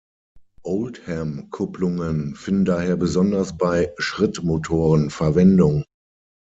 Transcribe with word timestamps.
Oldham-Kupplungen 0.63 2.33
finden 2.35 2.65
daher 2.65 2.97
besonders 2.97 3.55
bei 3.55 3.93
Schrittmotoren 3.99 5.11
Verwendung. 5.11 5.85